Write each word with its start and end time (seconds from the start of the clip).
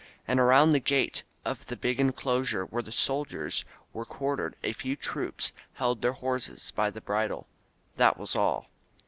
And 0.27 0.39
around 0.39 0.71
the 0.71 0.79
gate 0.79 1.21
of 1.45 1.67
the 1.67 1.75
big 1.75 1.99
enclosure 1.99 2.63
where 2.65 2.81
the 2.81 2.91
soldiers 2.91 3.65
were 3.93 4.03
quartered 4.03 4.55
a 4.63 4.73
few 4.73 4.95
troopers 4.95 5.53
held 5.73 6.01
their 6.01 6.13
horses 6.13 6.71
by 6.75 6.89
the 6.89 7.01
bridle. 7.01 7.45
That 7.97 8.17
was 8.17 8.35
all. 8.35 8.71